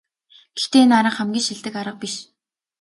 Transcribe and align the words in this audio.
Гэхдээ 0.57 0.81
энэ 0.85 0.95
арга 0.99 1.11
хамгийн 1.17 1.45
шилдэг 1.45 1.73
арга 1.81 1.97
биш. 2.01 2.15